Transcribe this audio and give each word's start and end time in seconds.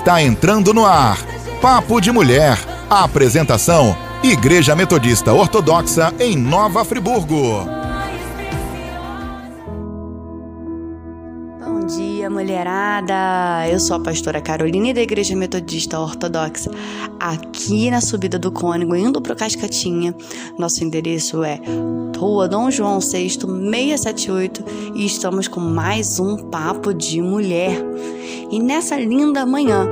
está 0.00 0.22
entrando 0.22 0.72
no 0.72 0.86
ar. 0.86 1.18
Papo 1.60 2.00
de 2.00 2.10
Mulher. 2.10 2.58
A 2.88 3.04
apresentação: 3.04 3.94
Igreja 4.22 4.74
Metodista 4.74 5.32
Ortodoxa 5.32 6.12
em 6.18 6.36
Nova 6.36 6.84
Friburgo. 6.86 7.66
Bom 11.62 11.86
dia, 11.86 12.30
mulherada! 12.30 13.68
Eu 13.70 13.78
sou 13.78 13.96
a 13.96 14.00
pastora 14.00 14.40
Carolina 14.40 14.94
da 14.94 15.02
Igreja 15.02 15.36
Metodista 15.36 16.00
Ortodoxa, 16.00 16.70
aqui 17.20 17.90
na 17.90 18.00
subida 18.00 18.38
do 18.38 18.50
Cônigo, 18.50 18.96
indo 18.96 19.20
para 19.20 19.34
Cascatinha. 19.34 20.14
Nosso 20.58 20.82
endereço 20.82 21.44
é 21.44 21.60
Rua 22.16 22.48
Dom 22.48 22.70
João 22.70 23.00
VI, 23.00 23.28
678, 23.28 24.64
e 24.94 25.04
estamos 25.04 25.46
com 25.46 25.60
mais 25.60 26.18
um 26.18 26.38
Papo 26.48 26.94
de 26.94 27.20
Mulher. 27.20 27.76
E 28.50 28.58
nessa 28.58 28.96
linda 28.96 29.46
manhã 29.46 29.86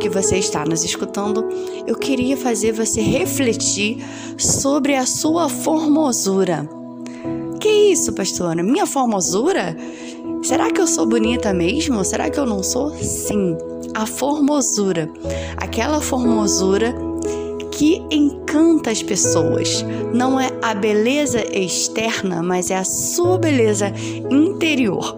que 0.00 0.08
você 0.08 0.38
está 0.38 0.64
nos 0.64 0.84
escutando, 0.84 1.44
eu 1.86 1.94
queria 1.94 2.36
fazer 2.36 2.72
você 2.72 3.00
refletir 3.00 3.98
sobre 4.38 4.94
a 4.94 5.04
sua 5.04 5.48
formosura. 5.48 6.68
Que 7.60 7.68
isso, 7.68 8.12
pastora? 8.12 8.62
Minha 8.62 8.86
formosura? 8.86 9.76
Será 10.42 10.70
que 10.70 10.80
eu 10.80 10.86
sou 10.86 11.06
bonita 11.06 11.52
mesmo? 11.52 12.04
Será 12.04 12.30
que 12.30 12.38
eu 12.38 12.46
não 12.46 12.62
sou? 12.62 12.90
Sim, 12.96 13.56
a 13.94 14.06
formosura. 14.06 15.10
Aquela 15.56 16.00
formosura 16.00 16.94
que 17.78 18.04
encanta 18.10 18.90
as 18.90 19.04
pessoas. 19.04 19.84
Não 20.12 20.38
é 20.38 20.50
a 20.60 20.74
beleza 20.74 21.40
externa, 21.56 22.42
mas 22.42 22.72
é 22.72 22.76
a 22.76 22.82
sua 22.82 23.38
beleza 23.38 23.92
interior. 24.28 25.16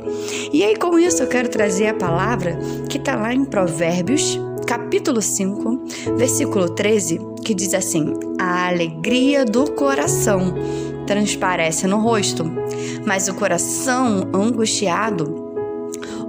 E 0.52 0.62
aí, 0.62 0.76
com 0.76 0.98
isso, 0.98 1.22
eu 1.22 1.26
quero 1.26 1.48
trazer 1.48 1.86
a 1.86 1.94
palavra 1.94 2.58
que 2.86 2.98
está 2.98 3.16
lá 3.16 3.32
em 3.32 3.46
Provérbios, 3.46 4.38
capítulo 4.66 5.22
5, 5.22 5.86
versículo 6.18 6.68
13, 6.68 7.18
que 7.42 7.54
diz 7.54 7.72
assim: 7.72 8.12
A 8.38 8.68
alegria 8.68 9.46
do 9.46 9.70
coração 9.70 10.52
transparece 11.06 11.86
no 11.86 11.98
rosto, 11.98 12.44
mas 13.06 13.26
o 13.26 13.34
coração 13.34 14.28
angustiado 14.34 15.54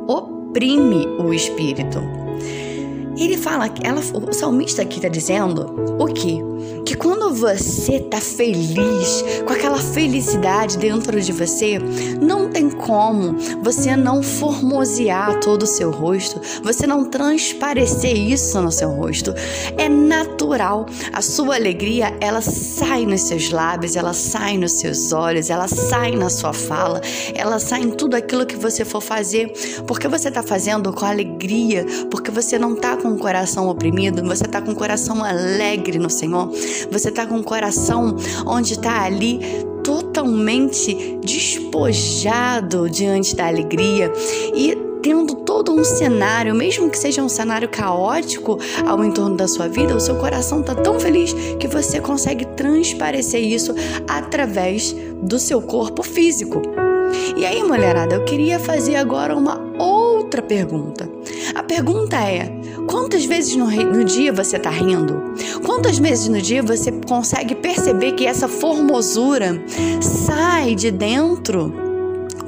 oprime 0.07 1.05
o 1.19 1.33
espírito. 1.33 2.20
Ele 3.17 3.37
fala, 3.37 3.69
ela, 3.83 4.01
o 4.13 4.33
salmista 4.33 4.81
aqui 4.81 4.97
está 4.97 5.07
dizendo 5.07 5.97
o 5.99 6.05
que? 6.07 6.39
Que 6.85 6.95
quando 6.95 7.20
você 7.31 7.99
tá 7.99 8.19
feliz, 8.19 9.23
com 9.45 9.53
aquela 9.53 9.79
felicidade 9.79 10.77
dentro 10.77 11.19
de 11.21 11.31
você, 11.31 11.79
não 12.21 12.49
tem 12.49 12.69
como 12.69 13.37
você 13.61 13.95
não 13.95 14.21
formosear 14.21 15.39
todo 15.39 15.63
o 15.63 15.67
seu 15.67 15.91
rosto, 15.91 16.41
você 16.63 16.85
não 16.85 17.05
transparecer 17.05 18.15
isso 18.15 18.61
no 18.61 18.71
seu 18.71 18.89
rosto. 18.89 19.33
É 19.77 19.87
natural. 19.87 20.85
A 21.13 21.21
sua 21.21 21.55
alegria, 21.55 22.15
ela 22.19 22.41
sai 22.41 23.05
nos 23.05 23.21
seus 23.21 23.51
lábios, 23.51 23.95
ela 23.95 24.13
sai 24.13 24.57
nos 24.57 24.73
seus 24.73 25.11
olhos, 25.11 25.49
ela 25.49 25.67
sai 25.67 26.11
na 26.15 26.29
sua 26.29 26.53
fala, 26.53 27.01
ela 27.33 27.59
sai 27.59 27.81
em 27.81 27.91
tudo 27.91 28.15
aquilo 28.15 28.45
que 28.45 28.55
você 28.55 28.83
for 28.83 29.01
fazer, 29.01 29.51
porque 29.87 30.07
você 30.07 30.27
está 30.29 30.43
fazendo 30.43 30.91
com 30.93 31.05
alegria, 31.05 31.85
porque 32.09 32.31
você 32.31 32.57
não 32.57 32.73
está 32.73 32.97
com 32.97 33.09
o 33.09 33.17
coração 33.17 33.67
oprimido, 33.69 34.23
você 34.23 34.45
está 34.45 34.61
com 34.61 34.71
o 34.71 34.75
coração 34.75 35.23
alegre 35.23 35.97
no 35.97 36.09
Senhor, 36.09 36.51
você 36.91 37.09
está 37.21 37.25
com 37.27 37.39
o 37.39 37.43
coração 37.43 38.15
onde 38.45 38.73
está 38.73 39.03
ali 39.03 39.39
totalmente 39.83 41.19
despojado 41.23 42.89
diante 42.89 43.35
da 43.35 43.47
alegria 43.47 44.11
e 44.55 44.77
tendo 45.01 45.33
todo 45.35 45.71
um 45.71 45.83
cenário, 45.83 46.53
mesmo 46.53 46.89
que 46.89 46.97
seja 46.97 47.23
um 47.23 47.29
cenário 47.29 47.67
caótico 47.67 48.59
ao 48.85 49.03
entorno 49.03 49.35
da 49.35 49.47
sua 49.47 49.67
vida, 49.67 49.95
o 49.95 49.99
seu 49.99 50.15
coração 50.15 50.61
está 50.61 50.75
tão 50.75 50.99
feliz 50.99 51.33
que 51.59 51.67
você 51.67 51.99
consegue 51.99 52.45
transparecer 52.45 53.41
isso 53.41 53.73
através 54.07 54.95
do 55.23 55.39
seu 55.39 55.59
corpo 55.59 56.03
físico. 56.03 56.61
E 57.35 57.45
aí, 57.45 57.63
mulherada, 57.63 58.15
eu 58.15 58.25
queria 58.25 58.59
fazer 58.59 58.95
agora 58.95 59.35
uma 59.35 59.59
outra 59.79 60.00
pergunta. 60.39 61.09
A 61.55 61.63
pergunta 61.63 62.15
é: 62.15 62.47
quantas 62.87 63.25
vezes 63.25 63.55
no, 63.55 63.65
no 63.65 64.03
dia 64.03 64.31
você 64.31 64.57
está 64.57 64.69
rindo? 64.69 65.33
Quantas 65.65 65.97
vezes 65.97 66.27
no 66.27 66.39
dia 66.39 66.61
você 66.61 66.91
consegue 66.91 67.55
perceber 67.55 68.11
que 68.11 68.27
essa 68.27 68.47
formosura 68.47 69.59
sai 69.99 70.75
de 70.75 70.91
dentro? 70.91 71.90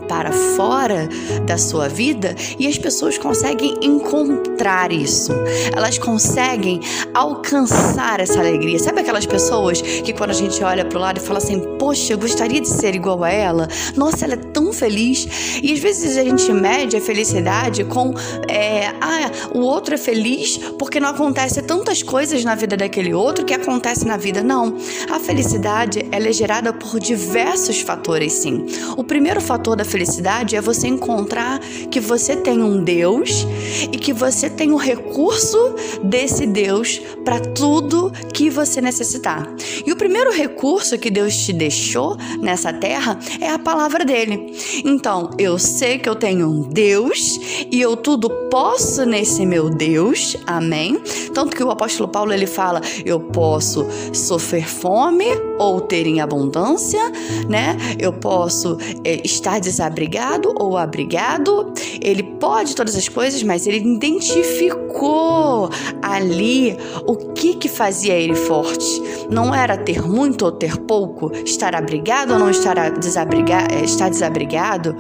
Para 0.08 0.32
fora 0.32 1.10
da 1.46 1.58
sua 1.58 1.88
vida 1.88 2.36
e 2.58 2.68
as 2.68 2.78
pessoas 2.78 3.18
conseguem 3.18 3.78
encontrar 3.82 4.92
isso. 4.92 5.32
Elas 5.76 5.98
conseguem 5.98 6.80
alcançar 7.14 8.20
essa 8.20 8.40
alegria. 8.40 8.80
Sabe 8.80 9.02
aquelas 9.02 9.26
pessoas 9.26 9.82
que 9.82 10.14
quando 10.14 10.32
a 10.32 10.34
gente 10.34 10.64
olha 10.64 10.86
para 10.86 10.98
o 10.98 11.02
lado 11.02 11.18
e 11.18 11.22
fala 11.22 11.40
assim: 11.40 11.60
"Poxa, 11.78 12.14
eu 12.14 12.18
gostaria 12.18 12.62
de 12.62 12.70
ser 12.70 12.96
igual 12.96 13.24
a 13.24 13.30
ela. 13.30 13.68
Nossa, 13.96 14.26
ela 14.26 14.34
é 14.34 14.38
tão 14.38 14.72
feliz". 14.72 15.28
E 15.62 15.74
às 15.74 15.80
vezes 15.80 16.18
a 16.18 16.24
gente 16.24 16.52
mede 16.52 16.98
a 16.98 17.02
felicidade 17.02 17.84
com 17.84 18.14
é, 18.48 18.88
ah, 19.02 19.32
o 19.54 19.60
outro 19.60 19.96
é 19.96 19.98
feliz 19.98 20.58
porque 20.78 21.00
não 21.00 21.10
acontece 21.10 21.62
tantas 21.62 22.04
coisas 22.04 22.44
na 22.44 22.56
vida 22.56 22.78
daquele 22.78 23.14
outro 23.14 23.46
que 23.46 23.54
acontece 23.54 24.06
na 24.06 24.18
vida 24.18 24.44
não. 24.44 24.78
A 25.10 25.20
felicidade 25.20 26.06
ela 26.12 26.28
é 26.28 26.34
gerada 26.34 26.72
por 26.74 27.00
diversos 27.00 27.82
fatores, 27.82 28.34
sim. 28.34 28.66
O 28.98 29.04
primeiro 29.04 29.42
fator 29.42 29.76
da 29.76 29.84
felicidade 29.84 30.03
felicidade 30.04 30.58
é 30.58 30.62
você 30.62 30.88
encontrar 30.88 31.60
que 31.90 32.00
você 32.02 32.36
tem 32.36 32.62
um 32.62 32.84
Deus 32.84 33.48
e 33.90 33.98
que 33.98 34.12
você 34.12 34.50
tem 34.50 34.72
o 34.74 34.76
recurso 34.76 35.76
desse 36.04 36.46
Deus 36.46 37.00
para 37.24 37.40
tudo 37.40 38.12
que 38.34 38.50
você 38.50 38.82
necessitar. 38.82 39.48
E 39.86 39.92
o 39.94 39.96
primeiro 39.96 40.34
recurso 40.34 40.98
que 40.98 41.10
Deus 41.10 41.38
te 41.38 41.54
deixou 41.54 42.18
nessa 42.42 42.74
terra 42.74 43.18
é 43.40 43.50
a 43.50 43.58
palavra 43.58 44.04
dele. 44.04 44.54
Então, 44.84 45.30
eu 45.38 45.58
sei 45.58 45.98
que 45.98 46.10
eu 46.10 46.16
tenho 46.16 46.50
um 46.50 46.62
Deus 46.64 47.40
e 47.72 47.80
eu 47.80 47.96
tudo 47.96 48.30
posso 48.50 49.06
nesse 49.06 49.46
meu 49.46 49.70
Deus. 49.70 50.36
Amém? 50.46 51.02
Tanto 51.34 51.56
que 51.56 51.64
o 51.64 51.72
apóstolo 51.72 52.10
Paulo 52.10 52.34
ele 52.34 52.46
fala: 52.46 52.82
"Eu 53.06 53.22
posso 53.22 53.88
sofrer 54.12 54.68
fome 54.68 55.28
ou 55.58 55.80
ter 55.80 56.06
em 56.06 56.20
abundância, 56.20 57.02
né? 57.48 57.78
Eu 57.98 58.12
posso 58.12 58.78
é, 59.06 59.22
estar 59.24 59.60
desabrigado 59.60 59.83
desabrigado 59.84 60.54
ou 60.56 60.78
abrigado, 60.78 61.74
ele 62.02 62.24
pode 62.24 62.76
todas 62.76 62.96
as 62.96 63.10
coisas, 63.10 63.44
mas 63.44 63.68
ele 63.68 63.78
identificou 63.78 65.70
ali 66.02 66.78
o 67.06 67.16
que 67.34 67.56
que 67.56 67.68
fazia 67.68 68.14
ele 68.14 68.36
forte. 68.36 69.02
Não 69.30 69.54
era 69.54 69.78
ter 69.78 70.02
muito 70.02 70.46
ou 70.46 70.52
ter 70.52 70.78
pouco, 70.78 71.32
estar 71.46 71.76
abrigado 71.76 72.32
ou 72.32 72.40
não 72.40 72.50
estar, 72.50 72.92
desabrigado, 72.92 73.74
eh, 73.74 73.84
estar 73.84 74.10
desabrigado, 74.10 74.96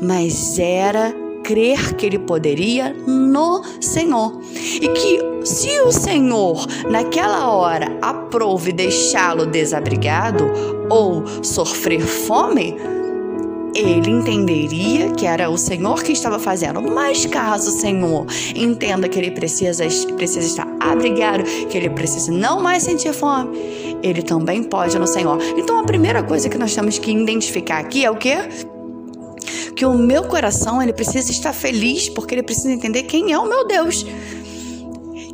mas 0.00 0.58
era 0.58 1.12
crer 1.42 1.94
que 1.94 2.06
ele 2.06 2.18
poderia 2.18 2.94
no 3.06 3.62
Senhor. 3.80 4.40
E 4.54 4.88
que 4.88 5.18
se 5.44 5.80
o 5.80 5.90
Senhor, 5.90 6.66
naquela 6.90 7.50
hora, 7.50 7.98
aprove 8.02 8.72
deixá-lo 8.72 9.46
desabrigado 9.46 10.44
ou 10.90 11.24
sofrer 11.42 12.02
fome, 12.02 12.76
ele 13.80 14.10
entenderia 14.10 15.10
que 15.12 15.26
era 15.26 15.48
o 15.50 15.56
Senhor 15.56 16.02
que 16.02 16.12
estava 16.12 16.38
fazendo. 16.38 16.80
Mas 16.82 17.26
caso 17.26 17.70
o 17.70 17.80
Senhor 17.80 18.26
entenda 18.54 19.08
que 19.08 19.18
ele 19.18 19.30
precisa, 19.30 19.84
precisa 20.16 20.46
estar 20.46 20.68
abrigado, 20.80 21.44
que 21.68 21.76
ele 21.76 21.90
precisa 21.90 22.30
não 22.32 22.60
mais 22.60 22.82
sentir 22.82 23.12
fome, 23.12 23.98
ele 24.02 24.22
também 24.22 24.62
pode 24.62 24.98
no 24.98 25.06
Senhor. 25.06 25.38
Então 25.56 25.78
a 25.78 25.84
primeira 25.84 26.22
coisa 26.22 26.48
que 26.48 26.58
nós 26.58 26.74
temos 26.74 26.98
que 26.98 27.10
identificar 27.10 27.78
aqui 27.78 28.04
é 28.04 28.10
o 28.10 28.16
quê? 28.16 28.36
Que 29.74 29.84
o 29.84 29.94
meu 29.94 30.24
coração 30.24 30.82
ele 30.82 30.92
precisa 30.92 31.30
estar 31.30 31.52
feliz 31.52 32.08
porque 32.08 32.34
ele 32.34 32.42
precisa 32.42 32.72
entender 32.72 33.04
quem 33.04 33.32
é 33.32 33.38
o 33.38 33.48
meu 33.48 33.66
Deus. 33.66 34.04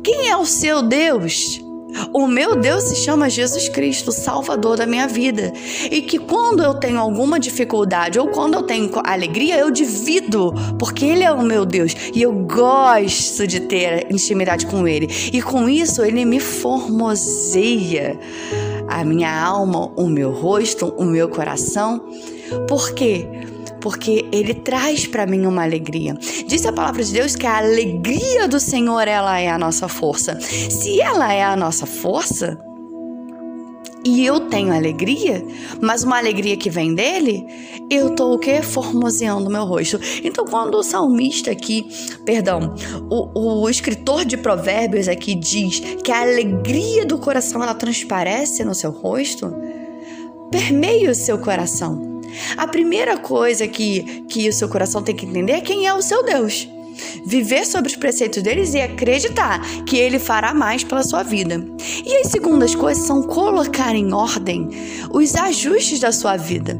Quem 0.03 0.29
é 0.29 0.37
o 0.37 0.45
seu 0.45 0.83
Deus? 0.83 1.64
O 2.11 2.27
meu 2.27 2.55
Deus 2.55 2.83
se 2.85 2.95
chama 2.95 3.29
Jesus 3.29 3.69
Cristo, 3.69 4.11
Salvador 4.11 4.77
da 4.77 4.85
minha 4.85 5.07
vida. 5.07 5.53
E 5.89 6.01
que 6.01 6.19
quando 6.19 6.63
eu 6.63 6.73
tenho 6.73 6.99
alguma 6.99 7.39
dificuldade 7.39 8.19
ou 8.19 8.27
quando 8.27 8.55
eu 8.55 8.63
tenho 8.63 8.91
alegria, 9.03 9.57
eu 9.57 9.71
divido, 9.71 10.53
porque 10.77 11.05
Ele 11.05 11.23
é 11.23 11.31
o 11.31 11.41
meu 11.41 11.65
Deus 11.65 11.95
e 12.13 12.21
eu 12.21 12.31
gosto 12.31 13.47
de 13.47 13.61
ter 13.61 14.07
intimidade 14.11 14.65
com 14.65 14.87
Ele. 14.87 15.07
E 15.31 15.41
com 15.41 15.69
isso, 15.69 16.03
Ele 16.03 16.25
me 16.25 16.39
formoseia 16.39 18.19
a 18.87 19.03
minha 19.03 19.43
alma, 19.43 19.91
o 19.95 20.07
meu 20.07 20.31
rosto, 20.31 20.93
o 20.97 21.03
meu 21.03 21.29
coração. 21.29 22.05
Por 22.67 22.93
quê? 22.93 23.05
porque 23.05 23.27
ele 24.31 24.53
traz 24.53 25.05
para 25.07 25.25
mim 25.25 25.45
uma 25.45 25.63
alegria. 25.63 26.17
Diz 26.47 26.65
a 26.65 26.73
palavra 26.73 27.03
de 27.03 27.11
Deus 27.11 27.35
que 27.35 27.45
a 27.45 27.57
alegria 27.57 28.47
do 28.47 28.59
Senhor 28.59 29.07
ela 29.07 29.39
é 29.39 29.49
a 29.49 29.57
nossa 29.57 29.87
força. 29.87 30.39
Se 30.41 30.99
ela 31.01 31.33
é 31.33 31.43
a 31.43 31.55
nossa 31.55 31.85
força, 31.85 32.57
e 34.05 34.23
eu 34.23 34.39
tenho 34.41 34.71
alegria, 34.71 35.43
mas 35.81 36.03
uma 36.03 36.19
alegria 36.19 36.55
que 36.55 36.69
vem 36.69 36.93
dele, 36.93 37.43
eu 37.89 38.13
tô 38.13 38.35
o 38.35 38.37
quê? 38.37 38.61
Formoseando 38.61 39.49
meu 39.49 39.65
rosto. 39.65 39.99
Então, 40.23 40.45
quando 40.45 40.75
o 40.75 40.83
salmista 40.83 41.49
aqui, 41.49 41.87
perdão, 42.23 42.75
o, 43.09 43.61
o 43.63 43.69
escritor 43.69 44.23
de 44.23 44.37
provérbios 44.37 45.07
aqui 45.07 45.33
diz 45.33 45.79
que 46.03 46.11
a 46.11 46.21
alegria 46.21 47.03
do 47.03 47.17
coração 47.17 47.63
ela 47.63 47.73
transparece 47.73 48.63
no 48.63 48.75
seu 48.75 48.91
rosto, 48.91 49.51
permeia 50.51 51.09
o 51.09 51.15
seu 51.15 51.39
coração. 51.39 52.14
A 52.57 52.67
primeira 52.67 53.17
coisa 53.17 53.67
que, 53.67 54.23
que 54.29 54.47
o 54.49 54.53
seu 54.53 54.69
coração 54.69 55.01
tem 55.01 55.15
que 55.15 55.25
entender 55.25 55.53
é 55.53 55.61
quem 55.61 55.87
é 55.87 55.93
o 55.93 56.01
seu 56.01 56.23
Deus 56.23 56.67
viver 57.25 57.65
sobre 57.65 57.89
os 57.89 57.95
preceitos 57.97 58.41
deles 58.41 58.73
e 58.73 58.79
acreditar 58.79 59.59
que 59.85 59.97
ele 59.97 60.19
fará 60.19 60.53
mais 60.53 60.83
pela 60.83 61.03
sua 61.03 61.23
vida. 61.23 61.65
E 62.05 62.17
as 62.17 62.31
segundas 62.31 62.73
coisas 62.73 63.05
são 63.05 63.21
colocar 63.23 63.95
em 63.95 64.13
ordem 64.13 64.69
os 65.11 65.35
ajustes 65.35 65.99
da 65.99 66.11
sua 66.11 66.37
vida. 66.37 66.79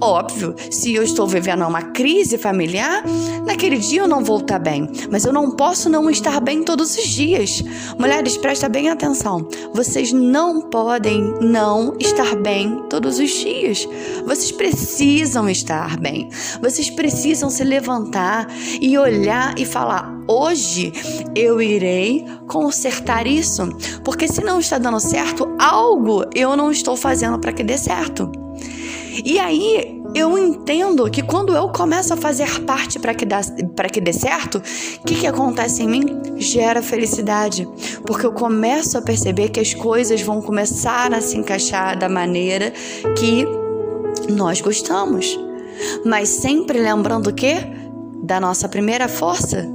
Óbvio, 0.00 0.54
se 0.70 0.94
eu 0.94 1.02
estou 1.02 1.26
vivendo 1.26 1.66
uma 1.66 1.82
crise 1.82 2.38
familiar, 2.38 3.02
naquele 3.44 3.78
dia 3.78 4.02
eu 4.02 4.08
não 4.08 4.22
vou 4.22 4.38
estar 4.38 4.58
bem, 4.58 4.88
mas 5.10 5.24
eu 5.24 5.32
não 5.32 5.50
posso 5.50 5.88
não 5.88 6.08
estar 6.08 6.40
bem 6.40 6.62
todos 6.62 6.96
os 6.96 7.08
dias. 7.08 7.62
Mulheres, 7.98 8.36
presta 8.36 8.68
bem 8.68 8.88
atenção. 8.88 9.48
Vocês 9.72 10.12
não 10.12 10.60
podem 10.60 11.20
não 11.40 11.96
estar 11.98 12.36
bem 12.36 12.84
todos 12.88 13.18
os 13.18 13.30
dias. 13.30 13.88
Vocês 14.24 14.52
precisam 14.52 15.48
estar 15.48 15.98
bem. 15.98 16.28
Vocês 16.62 16.90
precisam 16.90 17.50
se 17.50 17.64
levantar 17.64 18.46
e 18.80 18.96
olhar 18.96 19.58
e 19.58 19.66
falar: 19.66 20.16
hoje 20.28 20.92
eu 21.34 21.60
irei 21.60 22.24
consertar 22.46 23.26
isso, 23.26 23.68
porque 24.04 24.28
se 24.28 24.42
não 24.42 24.60
está 24.60 24.78
dando 24.78 25.00
certo, 25.00 25.48
algo 25.58 26.24
eu 26.34 26.56
não 26.56 26.70
estou 26.70 26.96
fazendo 26.96 27.38
para 27.40 27.52
que 27.52 27.64
dê 27.64 27.76
certo. 27.76 28.30
E 29.24 29.38
aí 29.38 29.98
eu 30.14 30.38
entendo 30.38 31.08
que 31.10 31.22
quando 31.22 31.54
eu 31.54 31.68
começo 31.68 32.14
a 32.14 32.16
fazer 32.16 32.60
parte 32.64 32.98
para 32.98 33.14
que, 33.14 33.26
que 33.92 34.00
dê 34.00 34.12
certo, 34.12 34.58
o 34.58 35.04
que, 35.04 35.14
que 35.14 35.26
acontece 35.26 35.82
em 35.82 35.88
mim? 35.88 36.04
Gera 36.36 36.82
felicidade. 36.82 37.68
Porque 38.06 38.26
eu 38.26 38.32
começo 38.32 38.96
a 38.96 39.02
perceber 39.02 39.50
que 39.50 39.60
as 39.60 39.74
coisas 39.74 40.20
vão 40.22 40.40
começar 40.40 41.12
a 41.12 41.20
se 41.20 41.36
encaixar 41.36 41.98
da 41.98 42.08
maneira 42.08 42.72
que 43.16 43.44
nós 44.32 44.60
gostamos. 44.60 45.38
Mas 46.04 46.28
sempre 46.28 46.78
lembrando 46.78 47.28
o 47.28 47.34
quê? 47.34 47.56
Da 48.22 48.40
nossa 48.40 48.68
primeira 48.68 49.08
força, 49.08 49.66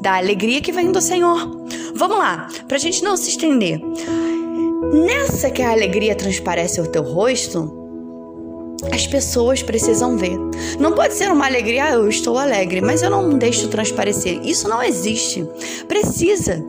da 0.00 0.16
alegria 0.16 0.60
que 0.60 0.72
vem 0.72 0.92
do 0.92 1.00
Senhor. 1.00 1.66
Vamos 1.94 2.18
lá, 2.18 2.48
para 2.68 2.76
a 2.76 2.80
gente 2.80 3.02
não 3.02 3.16
se 3.16 3.30
estender. 3.30 3.80
Nessa 4.92 5.50
que 5.50 5.62
a 5.62 5.72
alegria 5.72 6.14
transparece 6.14 6.80
o 6.80 6.86
teu 6.86 7.02
rosto, 7.02 7.75
as 8.92 9.06
pessoas 9.06 9.62
precisam 9.62 10.16
ver. 10.16 10.38
Não 10.78 10.92
pode 10.92 11.14
ser 11.14 11.30
uma 11.30 11.46
alegria, 11.46 11.84
ah, 11.84 11.92
eu 11.92 12.08
estou 12.08 12.38
alegre, 12.38 12.80
mas 12.80 13.02
eu 13.02 13.10
não 13.10 13.30
deixo 13.30 13.68
transparecer. 13.68 14.40
Isso 14.44 14.68
não 14.68 14.82
existe. 14.82 15.46
Precisa 15.88 16.62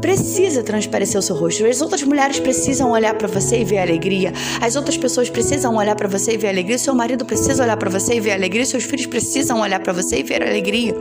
precisa 0.00 0.62
transparecer 0.62 1.18
o 1.18 1.22
seu 1.22 1.36
rosto. 1.36 1.64
As 1.66 1.80
outras 1.80 2.02
mulheres 2.02 2.38
precisam 2.38 2.90
olhar 2.90 3.14
para 3.14 3.28
você 3.28 3.60
e 3.60 3.64
ver 3.64 3.78
alegria. 3.78 4.32
As 4.60 4.76
outras 4.76 4.96
pessoas 4.96 5.28
precisam 5.28 5.76
olhar 5.76 5.96
para 5.96 6.08
você 6.08 6.32
e 6.32 6.36
ver 6.36 6.48
alegria. 6.48 6.78
Seu 6.78 6.94
marido 6.94 7.24
precisa 7.24 7.62
olhar 7.62 7.76
para 7.76 7.90
você 7.90 8.14
e 8.14 8.20
ver 8.20 8.32
alegria. 8.32 8.64
Seus 8.64 8.84
filhos 8.84 9.06
precisam 9.06 9.60
olhar 9.60 9.80
para 9.80 9.92
você 9.92 10.20
e 10.20 10.22
ver 10.22 10.42
alegria. 10.42 10.94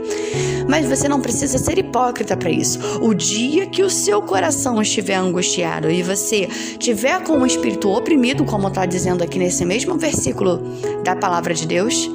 Mas 0.67 0.85
você 0.85 1.07
não 1.07 1.21
precisa 1.21 1.57
ser 1.57 1.77
hipócrita 1.77 2.35
para 2.35 2.49
isso. 2.49 2.79
O 3.01 3.13
dia 3.13 3.67
que 3.67 3.83
o 3.83 3.89
seu 3.89 4.21
coração 4.21 4.81
estiver 4.81 5.15
angustiado 5.15 5.89
e 5.89 6.03
você 6.03 6.47
tiver 6.77 7.21
com 7.23 7.39
o 7.39 7.45
espírito 7.45 7.89
oprimido, 7.89 8.43
como 8.45 8.67
está 8.67 8.85
dizendo 8.85 9.23
aqui 9.23 9.39
nesse 9.39 9.63
mesmo 9.63 9.97
versículo 9.97 10.61
da 11.03 11.15
palavra 11.15 11.53
de 11.53 11.65
Deus, 11.65 12.09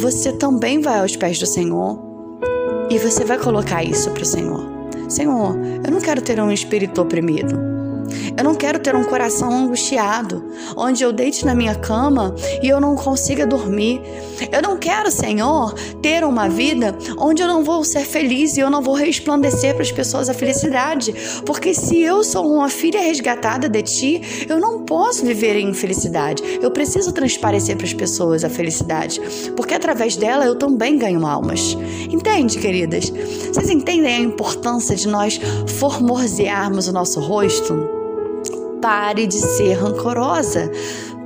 você 0.00 0.32
também 0.32 0.80
vai 0.80 1.00
aos 1.00 1.16
pés 1.16 1.38
do 1.38 1.46
Senhor 1.46 1.98
e 2.90 2.98
você 2.98 3.24
vai 3.24 3.38
colocar 3.38 3.82
isso 3.82 4.10
para 4.10 4.22
o 4.22 4.26
Senhor. 4.26 4.75
Senhor, 5.08 5.56
eu 5.84 5.90
não 5.90 6.00
quero 6.00 6.20
ter 6.20 6.40
um 6.40 6.50
espírito 6.50 7.00
oprimido. 7.00 7.75
Eu 8.36 8.44
não 8.44 8.54
quero 8.54 8.78
ter 8.78 8.94
um 8.94 9.04
coração 9.04 9.50
angustiado, 9.50 10.44
onde 10.76 11.02
eu 11.02 11.12
deite 11.12 11.44
na 11.44 11.54
minha 11.54 11.74
cama 11.74 12.34
e 12.62 12.68
eu 12.68 12.80
não 12.80 12.96
consiga 12.96 13.46
dormir. 13.46 14.00
Eu 14.52 14.62
não 14.62 14.76
quero, 14.76 15.10
Senhor, 15.10 15.72
ter 16.02 16.24
uma 16.24 16.48
vida 16.48 16.96
onde 17.18 17.42
eu 17.42 17.48
não 17.48 17.64
vou 17.64 17.84
ser 17.84 18.04
feliz 18.04 18.56
e 18.56 18.60
eu 18.60 18.70
não 18.70 18.82
vou 18.82 18.94
resplandecer 18.94 19.74
para 19.74 19.82
as 19.82 19.92
pessoas 19.92 20.28
a 20.28 20.34
felicidade. 20.34 21.14
Porque 21.44 21.72
se 21.74 22.00
eu 22.00 22.22
sou 22.22 22.46
uma 22.52 22.68
filha 22.68 23.00
resgatada 23.00 23.68
de 23.68 23.82
ti, 23.82 24.46
eu 24.48 24.58
não 24.58 24.84
posso 24.84 25.24
viver 25.24 25.56
em 25.56 25.68
infelicidade. 25.68 26.42
Eu 26.60 26.70
preciso 26.70 27.12
transparecer 27.12 27.76
para 27.76 27.86
as 27.86 27.94
pessoas 27.94 28.44
a 28.44 28.50
felicidade, 28.50 29.20
porque 29.56 29.74
através 29.74 30.16
dela 30.16 30.44
eu 30.44 30.54
também 30.54 30.98
ganho 30.98 31.26
almas. 31.26 31.76
Entende, 32.10 32.58
queridas? 32.58 33.10
Vocês 33.10 33.70
entendem 33.70 34.14
a 34.14 34.20
importância 34.20 34.94
de 34.94 35.08
nós 35.08 35.40
formosearmos 35.78 36.88
o 36.88 36.92
nosso 36.92 37.20
rosto? 37.20 37.95
Pare 38.86 39.26
de 39.26 39.40
ser 39.40 39.72
rancorosa. 39.72 40.70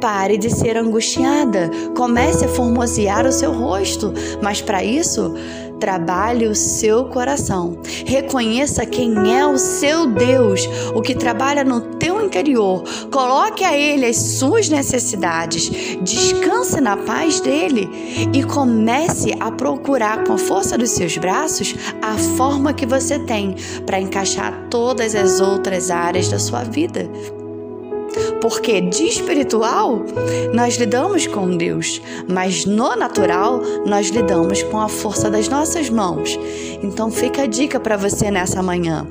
Pare 0.01 0.39
de 0.39 0.49
ser 0.49 0.79
angustiada. 0.79 1.71
Comece 1.95 2.47
a 2.47 2.49
formosear 2.49 3.27
o 3.27 3.33
seu 3.33 3.53
rosto. 3.53 4.15
Mas 4.41 4.62
para 4.62 4.83
isso, 4.83 5.35
trabalhe 5.79 6.47
o 6.47 6.55
seu 6.55 7.05
coração. 7.11 7.77
Reconheça 8.07 8.87
quem 8.87 9.37
é 9.39 9.47
o 9.47 9.59
seu 9.59 10.07
Deus, 10.07 10.67
o 10.95 11.03
que 11.03 11.15
trabalha 11.15 11.62
no 11.62 11.83
teu 11.99 12.25
interior. 12.25 12.83
Coloque 13.11 13.62
a 13.62 13.77
Ele 13.77 14.07
as 14.07 14.17
suas 14.17 14.71
necessidades. 14.71 15.71
Descanse 16.01 16.81
na 16.81 16.97
paz 16.97 17.41
dele 17.41 17.91
e 18.33 18.43
comece 18.43 19.37
a 19.39 19.51
procurar 19.51 20.25
com 20.25 20.33
a 20.33 20.39
força 20.39 20.79
dos 20.79 20.93
seus 20.93 21.19
braços 21.19 21.75
a 22.01 22.17
forma 22.39 22.73
que 22.73 22.87
você 22.87 23.19
tem 23.19 23.55
para 23.85 24.01
encaixar 24.01 24.67
todas 24.71 25.15
as 25.15 25.41
outras 25.41 25.91
áreas 25.91 26.27
da 26.27 26.39
sua 26.39 26.65
vida. 26.65 27.07
Porque 28.41 28.81
de 28.81 29.05
espiritual 29.05 30.05
nós 30.55 30.77
lidamos 30.77 31.27
com 31.27 31.57
Deus, 31.57 32.01
mas 32.29 32.65
no 32.65 32.97
natural 32.97 33.61
nós 33.87 34.09
lidamos 34.09 34.63
com 34.65 34.81
a 34.81 34.89
força 34.89 35.31
das 35.31 35.49
nossas 35.49 35.91
mãos. 35.91 36.39
Então 36.83 37.11
fica 37.11 37.43
a 37.43 37.47
dica 37.47 37.79
para 37.79 37.97
você 37.97 38.31
nessa 38.31 38.63
manhã. 38.63 39.07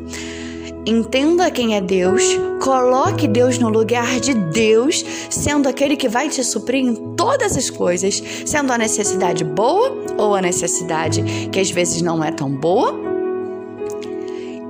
Entenda 0.86 1.52
quem 1.52 1.76
é 1.76 1.82
Deus, 1.82 2.24
coloque 2.64 3.28
Deus 3.28 3.60
no 3.60 3.70
lugar 3.70 4.20
de 4.20 4.34
Deus, 4.34 5.06
sendo 5.30 5.68
aquele 5.68 5.96
que 5.96 6.08
vai 6.08 6.30
te 6.30 6.44
suprir 6.44 6.84
em 6.84 6.96
todas 7.16 7.56
as 7.56 7.70
coisas, 7.70 8.24
sendo 8.46 8.72
a 8.72 8.78
necessidade 8.78 9.44
boa 9.44 9.96
ou 10.18 10.34
a 10.34 10.42
necessidade 10.42 11.22
que 11.52 11.60
às 11.60 11.70
vezes 11.70 12.02
não 12.02 12.24
é 12.24 12.32
tão 12.32 12.50
boa. 12.50 12.98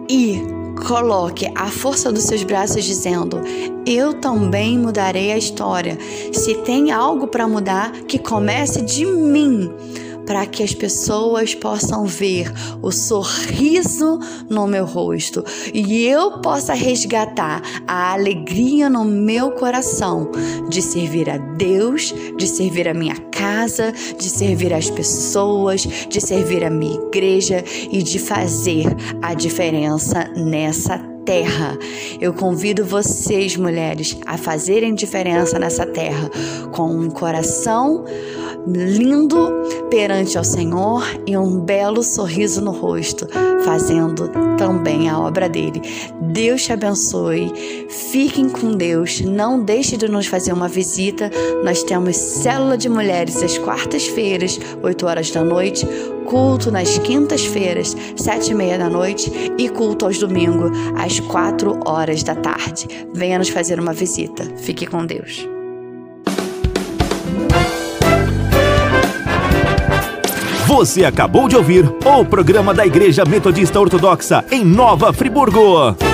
E 0.10 0.42
Coloque 0.88 1.52
a 1.56 1.68
força 1.68 2.12
dos 2.12 2.24
seus 2.24 2.44
braços 2.44 2.84
dizendo: 2.84 3.42
Eu 3.86 4.14
também 4.14 4.78
mudarei 4.78 5.32
a 5.32 5.38
história. 5.38 5.98
Se 6.32 6.56
tem 6.56 6.92
algo 6.92 7.28
para 7.28 7.48
mudar, 7.48 7.92
que 8.08 8.18
comece 8.18 8.82
de 8.82 9.06
mim 9.06 9.72
para 10.30 10.46
que 10.46 10.62
as 10.62 10.76
pessoas 10.76 11.56
possam 11.56 12.06
ver 12.06 12.54
o 12.84 12.92
sorriso 12.92 14.20
no 14.48 14.68
meu 14.68 14.86
rosto 14.86 15.44
e 15.74 16.06
eu 16.06 16.40
possa 16.40 16.76
resgatar 16.76 17.64
a 17.88 18.14
alegria 18.14 18.92
no 18.92 19.04
meu 19.04 19.50
coração 19.54 20.30
de 20.70 20.84
servir 20.84 21.32
a 21.32 21.40
Deus, 21.40 22.14
de 22.38 22.46
servir 22.46 22.88
a 22.88 22.94
minha 22.94 23.16
casa, 23.32 23.92
de 23.92 24.30
servir 24.30 24.72
as 24.72 24.88
pessoas, 24.88 25.82
de 25.82 26.22
servir 26.22 26.64
a 26.64 26.70
minha 26.70 27.00
igreja 27.08 27.64
e 27.92 28.04
de 28.04 28.20
fazer 28.20 28.86
a 29.24 29.34
diferença 29.34 30.32
nessa 30.36 31.09
terra. 31.30 31.78
Eu 32.20 32.34
convido 32.34 32.84
vocês, 32.84 33.56
mulheres, 33.56 34.18
a 34.26 34.36
fazerem 34.36 34.96
diferença 34.96 35.60
nessa 35.60 35.86
terra 35.86 36.28
com 36.72 36.90
um 36.90 37.08
coração 37.08 38.04
lindo 38.66 39.52
perante 39.92 40.40
ao 40.40 40.44
Senhor 40.44 41.04
e 41.28 41.38
um 41.38 41.60
belo 41.60 42.02
sorriso 42.02 42.62
no 42.62 42.72
rosto, 42.72 43.28
fazendo 43.64 44.28
também 44.58 45.08
a 45.08 45.20
obra 45.20 45.48
dele. 45.48 45.82
Deus 46.20 46.64
te 46.64 46.74
abençoe. 46.74 47.54
Fiquem 47.90 48.50
com 48.50 48.72
Deus. 48.72 49.22
Não 49.22 49.64
deixe 49.64 49.98
de 49.98 50.08
nos 50.08 50.26
fazer 50.26 50.52
uma 50.52 50.68
visita. 50.68 51.30
Nós 51.64 51.84
temos 51.84 52.18
célula 52.18 52.76
de 52.76 52.90
mulheres 52.90 53.42
às 53.44 53.58
quartas-feiras, 53.58 54.60
8 54.82 55.06
horas 55.06 55.32
da 55.32 55.44
noite, 55.44 55.88
culto 56.30 56.72
nas 56.72 57.00
quintas-feiras, 57.00 57.98
sete 58.16 58.52
e 58.52 58.56
meia 58.56 58.78
da 58.78 58.88
noite 58.88 59.32
e 59.58 59.68
culto 59.68 60.06
aos 60.06 60.20
domingos, 60.20 60.72
às 60.96 61.20
quatro 61.20 61.80
horas 61.86 62.22
da 62.22 62.36
tarde. 62.36 62.88
Venha 63.14 63.40
nos 63.40 63.50
fazer 63.50 63.80
uma 63.80 63.94
visita. 63.94 64.44
Fique 64.58 64.86
com 64.86 65.06
Deus. 65.06 65.48
Você 70.68 71.04
acabou 71.04 71.48
de 71.48 71.56
ouvir 71.56 71.84
o 72.06 72.24
programa 72.24 72.76
da 72.76 72.86
Igreja 72.86 73.26
Metodista 73.26 73.80
Ortodoxa 73.80 74.46
em 74.52 74.64
Nova 74.64 75.12
Friburgo. 75.12 76.09